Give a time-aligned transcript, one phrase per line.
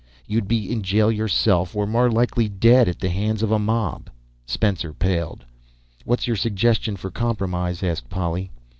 [0.25, 4.09] You'd be in jail yourself or more likely dead at the hands of a mob!"
[4.47, 5.45] Spencer paled.
[6.05, 8.49] "What's your suggestion for compromise?" asked Polly.